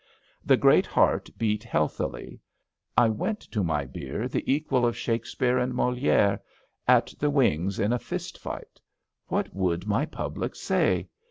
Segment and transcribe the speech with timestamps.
[0.51, 2.39] ''The great heart beat healthily.
[2.97, 6.41] I went to my beer the equal of Shakes peare and Moliere
[6.87, 8.81] at the wings in a first night.
[9.29, 11.07] iWhat would my public say!